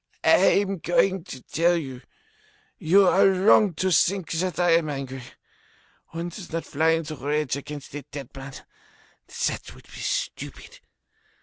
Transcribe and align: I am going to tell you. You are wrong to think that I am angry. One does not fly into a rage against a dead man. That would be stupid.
I 0.23 0.61
am 0.63 0.79
going 0.79 1.25
to 1.25 1.43
tell 1.43 1.77
you. 1.77 2.01
You 2.79 3.07
are 3.07 3.27
wrong 3.29 3.75
to 3.75 3.91
think 3.91 4.31
that 4.31 4.59
I 4.59 4.71
am 4.71 4.89
angry. 4.89 5.21
One 6.07 6.29
does 6.29 6.51
not 6.51 6.65
fly 6.65 6.93
into 6.93 7.13
a 7.13 7.17
rage 7.17 7.55
against 7.55 7.93
a 7.93 8.01
dead 8.01 8.35
man. 8.35 8.55
That 9.27 9.75
would 9.75 9.85
be 9.85 9.99
stupid. 9.99 10.79